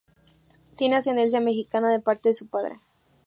[0.77, 2.79] Tiene ascendencia mexicana de parte su padre.